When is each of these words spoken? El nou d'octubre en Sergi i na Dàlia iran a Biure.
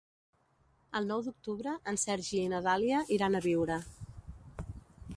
El 0.99 1.09
nou 1.11 1.21
d'octubre 1.27 1.75
en 1.93 2.01
Sergi 2.05 2.41
i 2.47 2.49
na 2.55 2.65
Dàlia 2.71 3.05
iran 3.19 3.37
a 3.41 3.45
Biure. 3.49 3.79